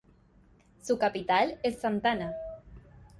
[0.81, 2.31] Su capital es Santana.